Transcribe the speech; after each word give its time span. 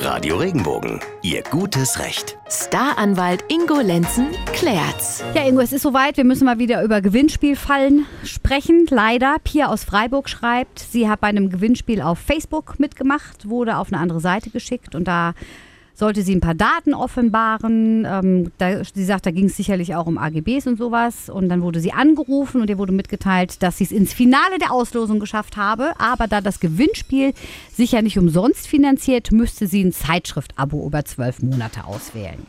Radio 0.00 0.36
Regenbogen, 0.36 1.00
Ihr 1.22 1.42
gutes 1.42 1.98
Recht. 1.98 2.38
Staranwalt 2.48 3.44
Ingo 3.48 3.80
Lenzen 3.80 4.28
klärt's. 4.52 5.24
Ja, 5.34 5.44
Ingo, 5.44 5.60
es 5.60 5.72
ist 5.72 5.82
soweit. 5.82 6.16
Wir 6.16 6.24
müssen 6.24 6.44
mal 6.44 6.60
wieder 6.60 6.84
über 6.84 7.00
Gewinnspielfallen 7.00 8.06
sprechen. 8.22 8.86
Leider. 8.90 9.36
Pia 9.42 9.66
aus 9.66 9.82
Freiburg 9.82 10.28
schreibt, 10.28 10.78
sie 10.78 11.08
hat 11.08 11.20
bei 11.20 11.26
einem 11.26 11.50
Gewinnspiel 11.50 12.00
auf 12.00 12.20
Facebook 12.20 12.78
mitgemacht, 12.78 13.48
wurde 13.48 13.76
auf 13.76 13.92
eine 13.92 14.00
andere 14.00 14.20
Seite 14.20 14.50
geschickt 14.50 14.94
und 14.94 15.08
da 15.08 15.34
sollte 15.98 16.22
sie 16.22 16.34
ein 16.34 16.40
paar 16.40 16.54
Daten 16.54 16.94
offenbaren. 16.94 18.06
Ähm, 18.08 18.52
da, 18.58 18.84
sie 18.84 19.04
sagt, 19.04 19.26
da 19.26 19.32
ging 19.32 19.46
es 19.46 19.56
sicherlich 19.56 19.96
auch 19.96 20.06
um 20.06 20.16
AGBs 20.16 20.68
und 20.68 20.78
sowas. 20.78 21.28
Und 21.28 21.48
dann 21.48 21.60
wurde 21.62 21.80
sie 21.80 21.92
angerufen 21.92 22.60
und 22.60 22.70
ihr 22.70 22.78
wurde 22.78 22.92
mitgeteilt, 22.92 23.62
dass 23.62 23.78
sie 23.78 23.84
es 23.84 23.92
ins 23.92 24.12
Finale 24.12 24.58
der 24.60 24.72
Auslosung 24.72 25.18
geschafft 25.18 25.56
habe. 25.56 25.92
Aber 25.98 26.28
da 26.28 26.40
das 26.40 26.60
Gewinnspiel 26.60 27.34
sich 27.74 27.92
ja 27.92 28.02
nicht 28.02 28.18
umsonst 28.18 28.68
finanziert, 28.68 29.32
müsste 29.32 29.66
sie 29.66 29.82
ein 29.82 29.92
Zeitschrift-Abo 29.92 30.86
über 30.86 31.04
zwölf 31.04 31.42
Monate 31.42 31.84
auswählen. 31.84 32.46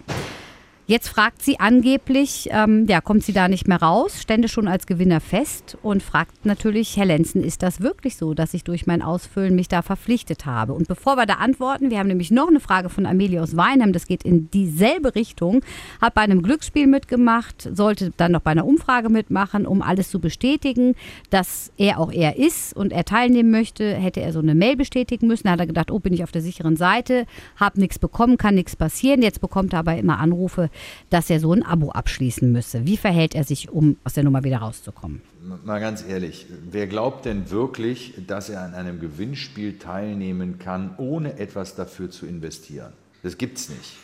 Jetzt 0.90 1.10
fragt 1.10 1.44
sie 1.44 1.60
angeblich, 1.60 2.50
ähm, 2.52 2.88
ja, 2.88 3.00
kommt 3.00 3.24
sie 3.24 3.32
da 3.32 3.48
nicht 3.48 3.68
mehr 3.68 3.80
raus, 3.80 4.20
stände 4.20 4.48
schon 4.48 4.68
als 4.68 4.88
Gewinner 4.88 5.20
fest 5.20 5.78
und 5.84 6.02
fragt 6.02 6.48
natürlich, 6.48 6.98
Herr 6.98 7.06
Lenzen, 7.06 7.44
ist 7.44 7.62
das 7.62 7.82
wirklich 7.82 8.18
so, 8.18 8.34
dass 8.34 8.56
ich 8.56 8.64
durch 8.64 8.88
mein 8.88 9.04
Ausfüllen 9.04 9.54
mich 9.54 9.68
da 9.68 9.84
verpflichtet 9.84 10.48
habe? 10.48 10.74
Und 10.74 10.88
bevor 10.88 11.16
wir 11.16 11.28
da 11.28 11.36
antworten, 11.36 11.92
wir 11.92 12.00
haben 12.00 12.08
nämlich 12.08 12.32
noch 12.32 12.48
eine 12.48 12.60
Frage 12.60 12.90
von 12.90 13.06
Amelie 13.06 13.40
aus 13.40 13.56
Weinheim, 13.56 13.94
das 13.94 14.08
geht 14.08 14.24
in 14.24 14.50
dieselbe 14.50 15.14
Richtung, 15.14 15.62
hat 16.02 16.16
bei 16.16 16.22
einem 16.22 16.42
Glücksspiel 16.42 16.88
mitgemacht, 16.88 17.70
sollte 17.72 18.12
dann 18.18 18.32
noch 18.32 18.42
bei 18.42 18.50
einer 18.50 18.66
Umfrage 18.66 19.10
mitmachen, 19.10 19.68
um 19.68 19.84
alles 19.84 20.10
zu 20.10 20.20
bestätigen, 20.20 20.96
dass 21.30 21.72
er 21.78 22.00
auch 22.00 22.12
er 22.12 22.40
ist 22.40 22.76
und 22.76 22.94
er 22.94 23.06
teilnehmen 23.06 23.52
möchte, 23.52 23.94
hätte 23.94 24.22
er 24.22 24.34
so 24.34 24.40
eine 24.40 24.56
Mail 24.56 24.76
bestätigen 24.76 25.28
müssen. 25.28 25.44
Da 25.44 25.52
hat 25.52 25.60
er 25.60 25.68
gedacht, 25.68 25.92
oh, 25.92 26.00
bin 26.00 26.14
ich 26.14 26.24
auf 26.24 26.32
der 26.32 26.42
sicheren 26.42 26.78
Seite, 26.78 27.28
habe 27.58 27.80
nichts 27.80 28.00
bekommen, 28.00 28.38
kann 28.38 28.56
nichts 28.56 28.76
passieren. 28.76 29.22
Jetzt 29.22 29.40
bekommt 29.40 29.74
er 29.74 29.80
aber 29.80 29.96
immer 29.96 30.18
Anrufe, 30.18 30.72
dass 31.10 31.30
er 31.30 31.40
so 31.40 31.54
ein 31.54 31.64
Abo 31.64 31.92
abschließen 31.92 32.52
müsse. 32.52 32.86
Wie 32.86 32.98
verhält 32.98 33.36
er 33.36 33.44
sich, 33.44 33.70
um 33.70 33.98
aus 34.04 34.14
der 34.14 34.24
Nummer 34.24 34.44
wieder 34.44 34.58
rauszukommen? 34.58 35.22
Mal 35.64 35.80
ganz 35.80 36.04
ehrlich, 36.08 36.46
wer 36.70 36.88
glaubt 36.88 37.26
denn 37.26 37.50
wirklich, 37.50 38.14
dass 38.28 38.50
er 38.50 38.62
an 38.62 38.74
einem 38.74 39.00
Gewinnspiel 39.00 39.78
teilnehmen 39.78 40.60
kann, 40.60 40.96
ohne 40.98 41.40
etwas 41.40 41.76
dafür 41.76 42.12
zu 42.12 42.26
investieren? 42.26 42.94
Das 43.24 43.38
gibt's 43.38 43.70
nicht. 43.70 43.98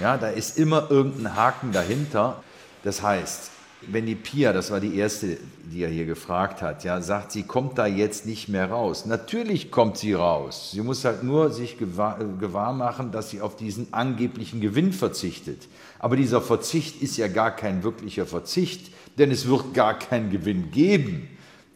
Ja, 0.00 0.16
da 0.16 0.28
ist 0.28 0.58
immer 0.58 0.90
irgendein 0.90 1.36
Haken 1.36 1.72
dahinter. 1.72 2.42
Das 2.84 3.02
heißt, 3.02 3.50
wenn 3.88 4.06
die 4.06 4.14
Pia, 4.14 4.52
das 4.52 4.70
war 4.70 4.80
die 4.80 4.96
erste, 4.96 5.38
die 5.72 5.82
er 5.82 5.88
hier 5.88 6.06
gefragt 6.06 6.62
hat, 6.62 6.84
ja, 6.84 7.00
sagt, 7.00 7.32
sie 7.32 7.42
kommt 7.42 7.78
da 7.78 7.86
jetzt 7.86 8.26
nicht 8.26 8.48
mehr 8.48 8.70
raus. 8.70 9.06
Natürlich 9.06 9.70
kommt 9.70 9.98
sie 9.98 10.12
raus. 10.12 10.70
Sie 10.72 10.80
muss 10.80 11.04
halt 11.04 11.22
nur 11.22 11.50
sich 11.50 11.78
gewahr, 11.78 12.18
gewahr 12.38 12.72
machen, 12.72 13.12
dass 13.12 13.30
sie 13.30 13.40
auf 13.40 13.56
diesen 13.56 13.92
angeblichen 13.92 14.60
Gewinn 14.60 14.92
verzichtet. 14.92 15.68
Aber 15.98 16.16
dieser 16.16 16.40
Verzicht 16.40 17.02
ist 17.02 17.16
ja 17.16 17.28
gar 17.28 17.54
kein 17.54 17.82
wirklicher 17.82 18.26
Verzicht, 18.26 18.92
denn 19.18 19.30
es 19.30 19.48
wird 19.48 19.74
gar 19.74 19.98
keinen 19.98 20.30
Gewinn 20.30 20.70
geben. 20.70 21.28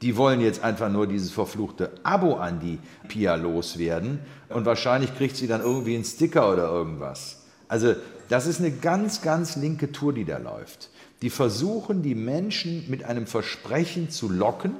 Die 0.02 0.16
wollen 0.16 0.40
jetzt 0.40 0.62
einfach 0.62 0.90
nur 0.90 1.06
dieses 1.06 1.30
verfluchte 1.30 1.90
Abo 2.02 2.34
an 2.34 2.60
die 2.60 2.78
Pia 3.08 3.34
loswerden 3.34 4.20
und 4.50 4.66
wahrscheinlich 4.66 5.16
kriegt 5.16 5.36
sie 5.36 5.46
dann 5.46 5.62
irgendwie 5.62 5.94
einen 5.94 6.04
Sticker 6.04 6.52
oder 6.52 6.68
irgendwas. 6.68 7.44
Also 7.68 7.94
das 8.28 8.46
ist 8.46 8.60
eine 8.60 8.70
ganz, 8.70 9.22
ganz 9.22 9.56
linke 9.56 9.92
Tour, 9.92 10.12
die 10.12 10.24
da 10.24 10.38
läuft 10.38 10.90
die 11.22 11.30
versuchen, 11.30 12.02
die 12.02 12.14
Menschen 12.14 12.84
mit 12.88 13.04
einem 13.04 13.26
Versprechen 13.26 14.10
zu 14.10 14.28
locken, 14.30 14.72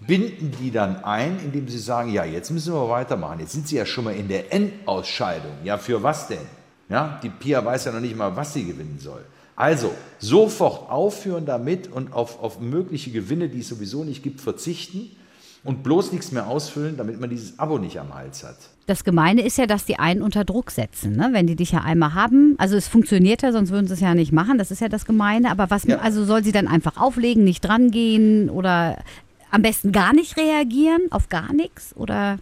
binden 0.00 0.52
die 0.60 0.70
dann 0.70 1.04
ein, 1.04 1.38
indem 1.38 1.68
sie 1.68 1.78
sagen, 1.78 2.12
ja, 2.12 2.24
jetzt 2.24 2.50
müssen 2.50 2.72
wir 2.72 2.88
weitermachen. 2.88 3.40
Jetzt 3.40 3.52
sind 3.52 3.68
sie 3.68 3.76
ja 3.76 3.86
schon 3.86 4.04
mal 4.04 4.14
in 4.14 4.28
der 4.28 4.52
Endausscheidung. 4.52 5.52
Ja, 5.64 5.78
für 5.78 6.02
was 6.02 6.28
denn? 6.28 6.46
Ja, 6.88 7.18
die 7.22 7.30
Pia 7.30 7.64
weiß 7.64 7.86
ja 7.86 7.92
noch 7.92 8.00
nicht 8.00 8.16
mal, 8.16 8.36
was 8.36 8.52
sie 8.52 8.64
gewinnen 8.64 8.98
soll. 9.00 9.24
Also 9.54 9.92
sofort 10.18 10.90
aufhören 10.90 11.46
damit 11.46 11.90
und 11.90 12.12
auf, 12.12 12.42
auf 12.42 12.60
mögliche 12.60 13.10
Gewinne, 13.10 13.48
die 13.48 13.60
es 13.60 13.68
sowieso 13.68 14.04
nicht 14.04 14.22
gibt, 14.22 14.40
verzichten 14.40 15.15
und 15.66 15.82
bloß 15.82 16.12
nichts 16.12 16.32
mehr 16.32 16.46
ausfüllen, 16.46 16.96
damit 16.96 17.20
man 17.20 17.28
dieses 17.28 17.58
Abo 17.58 17.78
nicht 17.78 17.98
am 17.98 18.14
Hals 18.14 18.44
hat. 18.44 18.56
Das 18.86 19.02
Gemeine 19.02 19.42
ist 19.42 19.58
ja, 19.58 19.66
dass 19.66 19.84
die 19.84 19.98
einen 19.98 20.22
unter 20.22 20.44
Druck 20.44 20.70
setzen, 20.70 21.16
ne? 21.16 21.30
wenn 21.32 21.46
die 21.46 21.56
dich 21.56 21.72
ja 21.72 21.80
einmal 21.80 22.14
haben. 22.14 22.54
Also 22.58 22.76
es 22.76 22.86
funktioniert 22.86 23.42
ja, 23.42 23.50
sonst 23.50 23.70
würden 23.70 23.88
sie 23.88 23.94
es 23.94 24.00
ja 24.00 24.14
nicht 24.14 24.32
machen. 24.32 24.58
Das 24.58 24.70
ist 24.70 24.80
ja 24.80 24.88
das 24.88 25.04
Gemeine. 25.04 25.50
Aber 25.50 25.70
was, 25.70 25.84
ja. 25.84 25.98
also 25.98 26.24
soll 26.24 26.44
sie 26.44 26.52
dann 26.52 26.68
einfach 26.68 26.96
auflegen, 26.96 27.42
nicht 27.42 27.62
drangehen 27.62 28.48
oder 28.48 28.98
am 29.50 29.62
besten 29.62 29.90
gar 29.90 30.12
nicht 30.12 30.36
reagieren, 30.36 31.02
auf 31.10 31.28
gar 31.28 31.52
nichts? 31.52 31.96
Oder 31.96 32.38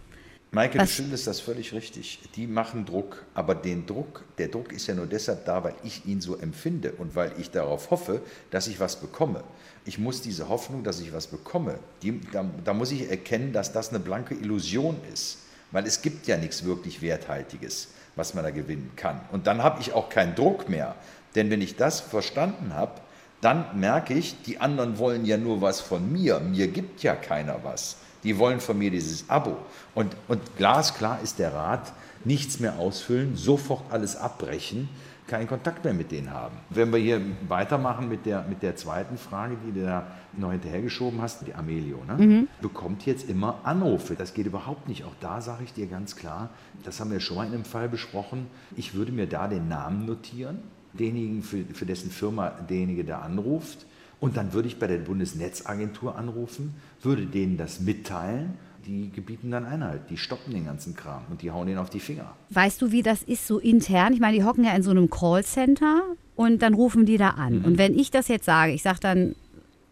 Maike, 0.55 0.79
du 0.79 0.87
schilderst 0.87 1.27
das 1.27 1.39
völlig 1.39 1.73
richtig. 1.73 2.19
Die 2.35 2.47
machen 2.47 2.85
Druck, 2.85 3.23
aber 3.33 3.53
den 3.53 3.85
Druck, 3.85 4.23
der 4.37 4.47
Druck 4.47 4.71
ist 4.71 4.87
ja 4.87 4.95
nur 4.95 5.05
deshalb 5.05 5.45
da, 5.45 5.63
weil 5.63 5.75
ich 5.83 6.05
ihn 6.05 6.21
so 6.21 6.35
empfinde 6.37 6.93
und 6.93 7.15
weil 7.15 7.33
ich 7.37 7.51
darauf 7.51 7.91
hoffe, 7.91 8.21
dass 8.49 8.67
ich 8.67 8.79
was 8.79 8.95
bekomme. 8.95 9.43
Ich 9.85 9.99
muss 9.99 10.21
diese 10.21 10.49
Hoffnung, 10.49 10.83
dass 10.83 10.99
ich 10.99 11.13
was 11.13 11.27
bekomme, 11.27 11.77
die, 12.01 12.19
da, 12.31 12.45
da 12.63 12.73
muss 12.73 12.91
ich 12.91 13.09
erkennen, 13.09 13.53
dass 13.53 13.71
das 13.71 13.89
eine 13.89 13.99
blanke 13.99 14.33
Illusion 14.33 14.97
ist 15.13 15.39
weil 15.75 15.85
es 15.85 16.01
gibt 16.01 16.25
ja 16.27 16.37
nichts 16.37 16.63
wirklich 16.63 17.01
Werthaltiges, 17.01 17.89
was 18.15 18.33
man 18.33 18.45
da 18.45 18.49
gewinnen 18.51 18.91
kann. 18.95 19.19
Und 19.33 19.45
dann 19.45 19.61
habe 19.61 19.81
ich 19.81 19.91
auch 19.91 20.07
keinen 20.07 20.33
Druck 20.33 20.69
mehr, 20.69 20.95
denn 21.35 21.49
wenn 21.49 21.61
ich 21.61 21.75
das 21.75 21.99
verstanden 21.99 22.73
habe, 22.73 23.01
dann 23.41 23.77
merke 23.77 24.13
ich, 24.13 24.41
die 24.43 24.59
anderen 24.59 24.97
wollen 24.97 25.25
ja 25.25 25.35
nur 25.37 25.61
was 25.61 25.81
von 25.81 26.11
mir, 26.13 26.39
mir 26.39 26.69
gibt 26.69 27.03
ja 27.03 27.13
keiner 27.13 27.59
was. 27.63 27.97
Die 28.25 28.37
wollen 28.37 28.59
von 28.59 28.77
mir 28.77 28.91
dieses 28.91 29.29
Abo. 29.29 29.55
Und, 29.93 30.15
und 30.27 30.41
glasklar 30.57 31.21
ist 31.21 31.39
der 31.39 31.53
Rat, 31.53 31.93
nichts 32.25 32.59
mehr 32.59 32.77
ausfüllen, 32.79 33.35
sofort 33.35 33.83
alles 33.91 34.15
abbrechen, 34.15 34.89
keinen 35.27 35.47
Kontakt 35.47 35.83
mehr 35.83 35.93
mit 35.93 36.11
denen 36.11 36.31
haben. 36.31 36.57
Wenn 36.69 36.91
wir 36.91 36.99
hier 36.99 37.21
weitermachen 37.47 38.09
mit 38.09 38.25
der, 38.25 38.43
mit 38.43 38.61
der 38.61 38.75
zweiten 38.75 39.17
Frage, 39.17 39.57
die 39.65 39.71
du 39.71 39.85
da 39.85 40.07
noch 40.37 40.51
hinterhergeschoben 40.51 41.21
hast, 41.21 41.45
die 41.47 41.53
Amelio, 41.53 41.99
ne? 42.05 42.13
Mhm. 42.13 42.47
bekommt 42.61 43.05
jetzt 43.05 43.29
immer 43.29 43.59
Anrufe. 43.63 44.15
Das 44.15 44.33
geht 44.33 44.45
überhaupt 44.45 44.87
nicht. 44.87 45.03
Auch 45.03 45.15
da 45.21 45.41
sage 45.41 45.63
ich 45.63 45.73
dir 45.73 45.87
ganz 45.87 46.15
klar, 46.15 46.49
das 46.83 46.99
haben 46.99 47.11
wir 47.11 47.19
schon 47.19 47.37
mal 47.37 47.47
in 47.47 47.53
einem 47.53 47.65
Fall 47.65 47.89
besprochen. 47.89 48.47
Ich 48.75 48.93
würde 48.93 49.11
mir 49.11 49.27
da 49.27 49.47
den 49.47 49.67
Namen 49.67 50.05
notieren, 50.05 50.59
denjenigen, 50.93 51.41
für, 51.41 51.63
für 51.73 51.85
dessen 51.85 52.11
Firma 52.11 52.49
derjenige 52.49 53.03
da 53.03 53.19
anruft. 53.19 53.85
Und 54.19 54.37
dann 54.37 54.53
würde 54.53 54.67
ich 54.67 54.79
bei 54.79 54.87
der 54.87 54.97
Bundesnetzagentur 54.97 56.15
anrufen, 56.15 56.75
würde 57.01 57.25
denen 57.25 57.57
das 57.57 57.79
mitteilen 57.79 58.53
die 58.85 59.09
gebieten 59.11 59.51
dann 59.51 59.65
Einhalt, 59.65 60.01
die 60.09 60.17
stoppen 60.17 60.53
den 60.53 60.65
ganzen 60.65 60.95
Kram 60.95 61.23
und 61.29 61.41
die 61.41 61.51
hauen 61.51 61.67
den 61.67 61.77
auf 61.77 61.89
die 61.89 61.99
Finger. 61.99 62.33
Weißt 62.49 62.81
du, 62.81 62.91
wie 62.91 63.01
das 63.01 63.23
ist 63.23 63.47
so 63.47 63.59
intern? 63.59 64.13
Ich 64.13 64.19
meine, 64.19 64.37
die 64.37 64.43
hocken 64.43 64.63
ja 64.63 64.75
in 64.75 64.83
so 64.83 64.91
einem 64.91 65.09
Callcenter 65.09 66.03
und 66.35 66.61
dann 66.61 66.73
rufen 66.73 67.05
die 67.05 67.17
da 67.17 67.31
an. 67.31 67.59
Mhm. 67.59 67.65
Und 67.65 67.77
wenn 67.77 67.97
ich 67.97 68.11
das 68.11 68.27
jetzt 68.27 68.45
sage, 68.45 68.73
ich 68.73 68.83
sage 68.83 68.99
dann, 69.01 69.35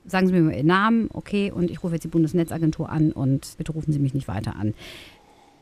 sagen 0.06 0.28
Sie 0.28 0.34
mir 0.34 0.42
mal 0.42 0.54
Ihren 0.54 0.68
Namen, 0.68 1.10
okay, 1.14 1.52
und 1.52 1.72
ich 1.72 1.84
rufe 1.84 1.96
jetzt 1.96 2.04
die 2.04 2.10
Bundesnetzagentur 2.10 2.90
an 2.90 3.12
und 3.12 3.56
bitte 3.58 3.72
rufen 3.72 3.92
Sie 3.92 4.00
mich 4.00 4.14
nicht 4.14 4.28
weiter 4.28 4.56
an. 4.56 4.74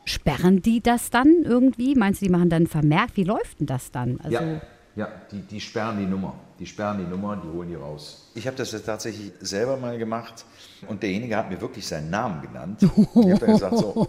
Sperren 0.04 0.62
die 0.62 0.82
das 0.82 1.12
dann 1.12 1.44
irgendwie? 1.44 1.96
Meinst 1.96 2.22
du, 2.22 2.26
die 2.26 2.32
machen 2.32 2.50
dann 2.50 2.68
vermerkt? 2.68 3.18
Wie 3.18 3.24
läuft 3.24 3.60
denn 3.60 3.68
das 3.68 3.92
dann? 3.92 4.20
Also 4.22 4.38
ja, 4.38 4.62
ja 5.01 5.07
die, 5.31 5.41
die 5.41 5.59
sperren 5.59 5.97
die 5.97 6.06
Nummer. 6.06 6.34
Die 6.59 6.66
sperren 6.66 7.00
die 7.00 7.09
Nummer, 7.09 7.35
die 7.35 7.47
holen 7.47 7.69
die 7.69 7.75
raus. 7.75 8.29
Ich 8.35 8.45
habe 8.47 8.56
das 8.56 8.72
jetzt 8.72 8.85
tatsächlich 8.85 9.31
selber 9.39 9.78
mal 9.78 9.97
gemacht 9.97 10.45
und 10.88 11.01
derjenige 11.01 11.35
hat 11.35 11.50
mir 11.50 11.59
wirklich 11.59 11.85
seinen 11.88 12.09
Namen 12.09 12.41
genannt. 12.41 12.81
Ich 13.16 13.31
habe 13.31 13.39
dann 13.39 13.53
gesagt, 13.53 13.78
so, 13.78 14.07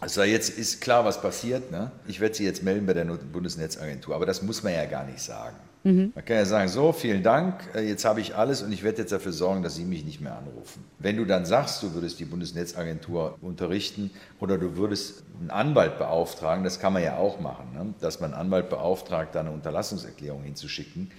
also 0.00 0.22
jetzt 0.22 0.50
ist 0.58 0.80
klar, 0.80 1.04
was 1.04 1.20
passiert. 1.20 1.70
Ne? 1.70 1.90
Ich 2.06 2.20
werde 2.20 2.34
Sie 2.34 2.44
jetzt 2.44 2.62
melden 2.62 2.86
bei 2.86 2.94
der 2.94 3.04
Bundesnetzagentur, 3.04 4.14
aber 4.14 4.26
das 4.26 4.42
muss 4.42 4.62
man 4.62 4.72
ja 4.72 4.84
gar 4.86 5.04
nicht 5.04 5.20
sagen. 5.20 5.56
Mhm. 5.86 6.10
Man 6.16 6.24
kann 6.24 6.36
ja 6.38 6.44
sagen, 6.44 6.68
so, 6.68 6.92
vielen 6.92 7.22
Dank, 7.22 7.60
äh, 7.72 7.88
jetzt 7.88 8.04
habe 8.04 8.20
ich 8.20 8.34
alles 8.34 8.60
und 8.60 8.72
ich 8.72 8.82
werde 8.82 9.02
jetzt 9.02 9.12
dafür 9.12 9.30
sorgen, 9.30 9.62
dass 9.62 9.76
Sie 9.76 9.84
mich 9.84 10.04
nicht 10.04 10.20
mehr 10.20 10.36
anrufen. 10.36 10.82
Wenn 10.98 11.16
du 11.16 11.24
dann 11.24 11.46
sagst, 11.46 11.80
du 11.80 11.94
würdest 11.94 12.18
die 12.18 12.24
Bundesnetzagentur 12.24 13.38
unterrichten 13.40 14.10
oder 14.40 14.58
du 14.58 14.76
würdest 14.76 15.22
einen 15.38 15.50
Anwalt 15.50 15.96
beauftragen, 15.96 16.64
das 16.64 16.80
kann 16.80 16.92
man 16.92 17.04
ja 17.04 17.18
auch 17.18 17.38
machen, 17.38 17.72
ne? 17.72 17.94
dass 18.00 18.18
man 18.18 18.32
einen 18.32 18.40
Anwalt 18.40 18.68
beauftragt, 18.68 19.36
da 19.36 19.40
eine 19.40 19.52
Unterlassungserklärung 19.52 20.42
hinzuschicken, 20.42 21.12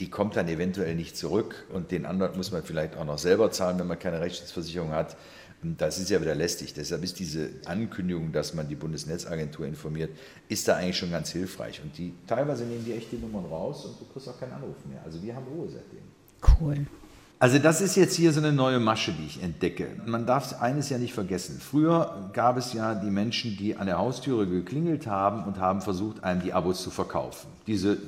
die 0.00 0.08
kommt 0.08 0.36
dann 0.36 0.48
eventuell 0.48 0.94
nicht 0.94 1.18
zurück 1.18 1.66
und 1.70 1.90
den 1.90 2.06
Anwalt 2.06 2.34
muss 2.34 2.50
man 2.50 2.62
vielleicht 2.62 2.96
auch 2.96 3.04
noch 3.04 3.18
selber 3.18 3.50
zahlen, 3.50 3.78
wenn 3.78 3.86
man 3.86 3.98
keine 3.98 4.22
Rechtsschutzversicherung 4.22 4.92
hat. 4.92 5.18
Das 5.78 5.98
ist 5.98 6.10
ja 6.10 6.20
wieder 6.20 6.34
lästig. 6.34 6.74
Deshalb 6.74 7.02
ist 7.02 7.18
diese 7.18 7.48
Ankündigung, 7.64 8.32
dass 8.32 8.54
man 8.54 8.68
die 8.68 8.74
Bundesnetzagentur 8.74 9.66
informiert, 9.66 10.10
ist 10.48 10.68
da 10.68 10.76
eigentlich 10.76 10.98
schon 10.98 11.10
ganz 11.10 11.30
hilfreich. 11.30 11.80
Und 11.82 11.96
die 11.96 12.12
teilweise 12.26 12.64
nehmen 12.64 12.84
die 12.84 12.92
echt 12.92 13.10
die 13.12 13.16
Nummern 13.16 13.46
raus 13.46 13.86
und 13.86 14.00
du 14.00 14.04
kriegst 14.12 14.28
auch 14.28 14.38
keinen 14.38 14.52
Anruf 14.52 14.76
mehr. 14.88 15.00
Also 15.04 15.22
wir 15.22 15.34
haben 15.34 15.46
Ruhe 15.46 15.68
seitdem. 15.68 16.02
Cool. 16.60 16.86
Also 17.38 17.58
das 17.58 17.80
ist 17.80 17.96
jetzt 17.96 18.14
hier 18.14 18.32
so 18.32 18.40
eine 18.40 18.52
neue 18.52 18.78
Masche, 18.78 19.12
die 19.12 19.26
ich 19.26 19.42
entdecke. 19.42 19.88
Man 20.06 20.24
darf 20.24 20.62
eines 20.62 20.88
ja 20.88 20.98
nicht 20.98 21.12
vergessen. 21.12 21.60
Früher 21.60 22.30
gab 22.32 22.56
es 22.56 22.72
ja 22.72 22.94
die 22.94 23.10
Menschen, 23.10 23.56
die 23.56 23.76
an 23.76 23.86
der 23.86 23.98
Haustüre 23.98 24.46
geklingelt 24.46 25.06
haben 25.06 25.44
und 25.44 25.58
haben 25.58 25.82
versucht, 25.82 26.22
einem 26.24 26.42
die 26.42 26.52
Abos 26.52 26.82
zu 26.82 26.90
verkaufen. 26.90 27.48
Diese 27.66 27.98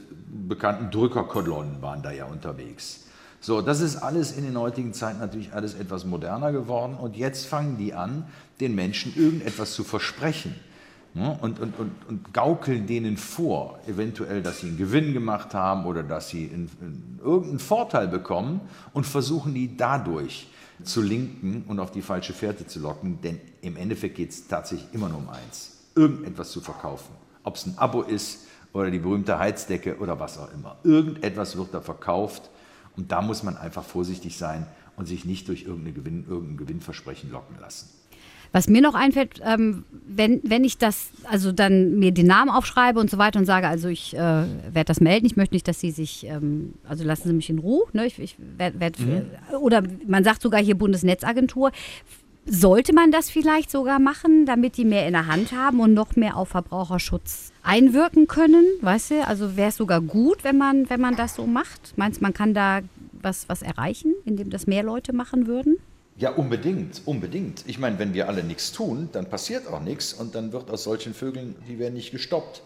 bekannten 0.49 0.91
Drückerkolonnen 0.91 1.83
waren 1.83 2.03
da 2.03 2.13
ja 2.13 2.27
unterwegs. 2.27 3.07
So, 3.47 3.61
das 3.61 3.81
ist 3.81 3.99
alles 3.99 4.33
in 4.33 4.43
den 4.43 4.59
heutigen 4.59 4.93
Zeiten 4.93 5.21
natürlich 5.21 5.53
alles 5.53 5.75
etwas 5.75 6.05
moderner 6.05 6.51
geworden 6.51 6.95
und 6.95 7.17
jetzt 7.17 7.47
fangen 7.47 7.79
die 7.79 7.95
an, 7.95 8.25
den 8.59 8.75
Menschen 8.75 9.15
irgendetwas 9.15 9.73
zu 9.73 9.85
versprechen. 9.85 10.57
ne, 11.15 11.39
und, 11.41 11.61
und, 11.61 11.79
und, 11.79 11.93
und 12.09 12.35
gaukeln 12.35 12.89
denen 12.89 13.17
vor, 13.17 13.79
eventuell, 13.87 14.43
dass 14.43 14.59
sie 14.59 14.67
einen 14.67 14.79
Gewinn 14.79 15.13
gemacht 15.13 15.55
haben 15.55 15.87
oder 15.87 16.03
dass 16.03 16.29
sie 16.29 16.47
in, 16.47 16.69
in 16.81 17.21
irgendeinen 17.23 17.61
Vorteil 17.61 18.09
bekommen 18.09 18.63
und 18.93 19.07
versuchen 19.07 19.55
die 19.55 19.77
dadurch 19.77 20.49
zu 20.83 21.01
linken 21.01 21.67
und 21.69 21.79
auf 21.79 21.93
die 21.93 22.03
falsche 22.03 22.33
Fährte 22.33 22.67
zu 22.67 22.81
locken. 22.81 23.21
Denn 23.23 23.41
im 23.63 23.77
Endeffekt 23.77 24.17
geht 24.17 24.31
es 24.31 24.49
tatsächlich 24.49 24.93
immer 24.93 25.09
nur 25.09 25.19
um 25.19 25.29
eins, 25.29 25.85
irgendetwas 25.95 26.51
zu 26.51 26.61
verkaufen. 26.61 27.15
Ob 27.45 27.55
es 27.55 27.67
ein 27.67 27.79
Abo 27.79 28.03
ist 28.03 28.41
oder 28.73 28.91
die 28.91 28.99
berühmte 28.99 29.39
Heizdecke 29.39 29.99
oder 29.99 30.19
was 30.19 30.37
auch 30.37 30.53
immer. 30.53 30.79
Irgendetwas 30.83 31.57
wird 31.57 31.73
da 31.73 31.81
verkauft 31.81 32.51
und 32.97 33.13
da 33.13 33.23
muss 33.23 33.43
man 33.43 33.57
einfach 33.57 33.85
vorsichtig 33.85 34.37
sein 34.37 34.67
und 34.97 35.07
sich 35.07 35.25
nicht 35.25 35.49
durch 35.49 35.63
irgendeine 35.63 35.93
Gewinn, 35.93 36.25
irgendein 36.29 36.57
Gewinnversprechen 36.57 37.31
locken 37.31 37.57
lassen. 37.61 37.89
Was 38.53 38.69
mir 38.69 38.81
noch 38.81 38.95
einfällt, 38.95 39.41
ähm, 39.45 39.85
wenn, 40.07 40.41
wenn 40.45 40.65
ich 40.65 40.79
das, 40.79 41.11
also 41.25 41.53
dann 41.53 41.99
mir 41.99 42.13
den 42.13 42.27
Namen 42.27 42.51
aufschreibe 42.51 42.99
und 42.99 43.11
so 43.11 43.19
weiter 43.19 43.39
und 43.39 43.45
sage, 43.45 43.69
also 43.69 43.89
ich 43.89 44.15
äh, 44.15 44.19
werde 44.19 44.85
das 44.85 45.01
melden, 45.01 45.27
ich 45.27 45.37
möchte 45.37 45.55
nicht, 45.55 45.69
dass 45.69 45.81
Sie 45.81 45.91
sich, 45.91 46.27
ähm, 46.27 46.75
also 46.89 47.05
lassen 47.05 47.29
Sie 47.29 47.35
mich 47.35 47.51
in 47.51 47.59
Ruhe, 47.59 47.85
ne? 47.93 48.07
ich, 48.07 48.19
ich 48.19 48.37
werd, 48.57 48.81
werd, 48.81 48.99
mhm. 48.99 49.27
oder 49.61 49.83
man 50.07 50.25
sagt 50.25 50.43
sogar 50.43 50.63
hier 50.63 50.77
Bundesnetzagentur, 50.77 51.71
sollte 52.47 52.93
man 52.93 53.11
das 53.11 53.31
vielleicht 53.31 53.71
sogar 53.71 53.99
machen, 53.99 54.47
damit 54.47 54.77
die 54.77 54.85
mehr 54.85 55.07
in 55.07 55.13
der 55.13 55.27
Hand 55.27 55.53
haben 55.53 55.81
und 55.81 55.95
noch 55.95 56.17
mehr 56.17 56.37
auf 56.37 56.51
Verbraucherschutz 56.51 57.53
einwirken 57.63 58.27
können? 58.27 58.65
Weißt 58.81 59.11
du, 59.11 59.27
also 59.27 59.57
wäre 59.57 59.69
es 59.71 59.77
sogar 59.77 60.01
gut, 60.01 60.45
wenn 60.45 60.57
man, 60.57 60.89
wenn 60.89 61.01
man 61.01 61.17
das 61.17 61.35
so 61.35 61.47
macht? 61.47 61.95
Meinst 61.97 62.21
du, 62.21 62.23
man 62.23 62.35
kann 62.35 62.55
da 62.55 62.81
was, 63.13 63.49
was 63.49 63.63
erreichen, 63.63 64.15
indem 64.25 64.51
das 64.51 64.67
mehr 64.67 64.83
Leute 64.83 65.13
machen 65.13 65.47
würden? 65.47 65.79
Ja, 66.19 66.31
unbedingt, 66.31 67.03
unbedingt. 67.05 67.65
Ich 67.67 67.79
meine, 67.79 67.99
wenn 67.99 68.15
wir 68.15 68.29
alle 68.29 68.43
nichts 68.43 68.73
tun, 68.73 69.11
dann 69.13 69.29
passiert 69.29 69.67
auch 69.67 69.83
nichts 69.83 70.15
und 70.15 70.35
dann 70.35 70.53
wird 70.53 70.71
aus 70.71 70.85
solchen 70.85 71.13
Vögeln, 71.13 71.57
die 71.69 71.79
werden 71.79 71.95
nicht 71.95 72.11
gestoppt. 72.11 72.63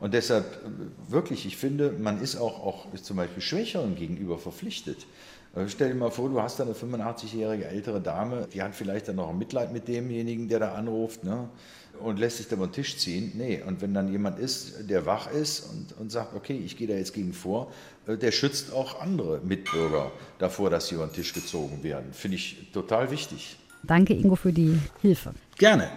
Und 0.00 0.14
deshalb 0.14 0.44
äh, 0.44 1.12
wirklich, 1.12 1.46
ich 1.46 1.56
finde, 1.56 1.92
man 1.98 2.20
ist 2.20 2.36
auch, 2.36 2.64
auch 2.64 2.86
zum 2.94 3.16
Beispiel 3.16 3.42
Schwächeren 3.42 3.94
gegenüber 3.94 4.38
verpflichtet. 4.38 5.06
Äh, 5.58 5.68
stell 5.68 5.88
dir 5.88 5.94
mal 5.94 6.10
vor, 6.10 6.28
du 6.28 6.40
hast 6.40 6.60
da 6.60 6.64
eine 6.64 6.74
85-jährige 6.74 7.66
ältere 7.66 8.00
Dame, 8.00 8.46
die 8.52 8.62
hat 8.62 8.74
vielleicht 8.74 9.08
dann 9.08 9.16
noch 9.16 9.30
ein 9.30 9.38
Mitleid 9.38 9.72
mit 9.72 9.88
demjenigen, 9.88 10.48
der 10.48 10.60
da 10.60 10.74
anruft. 10.74 11.24
Ne? 11.24 11.48
und 12.00 12.18
lässt 12.18 12.38
sich 12.38 12.48
da 12.48 12.56
über 12.56 12.66
den 12.66 12.72
Tisch 12.72 12.96
ziehen. 12.98 13.32
Nee, 13.34 13.62
und 13.66 13.80
wenn 13.80 13.94
dann 13.94 14.10
jemand 14.10 14.38
ist, 14.38 14.88
der 14.88 15.06
wach 15.06 15.30
ist 15.30 15.60
und, 15.70 15.98
und 15.98 16.10
sagt, 16.10 16.34
okay, 16.34 16.60
ich 16.64 16.76
gehe 16.76 16.86
da 16.86 16.94
jetzt 16.94 17.12
gegen 17.14 17.32
vor, 17.32 17.72
äh, 18.06 18.16
der 18.16 18.32
schützt 18.32 18.72
auch 18.72 19.00
andere 19.00 19.40
Mitbürger 19.40 20.12
davor, 20.38 20.70
dass 20.70 20.88
sie 20.88 20.94
über 20.94 21.06
den 21.06 21.12
Tisch 21.12 21.32
gezogen 21.32 21.82
werden. 21.82 22.12
Finde 22.12 22.36
ich 22.36 22.70
total 22.72 23.10
wichtig. 23.10 23.56
Danke, 23.82 24.14
Ingo, 24.14 24.36
für 24.36 24.52
die 24.52 24.78
Hilfe. 25.00 25.32
Gerne. 25.56 25.88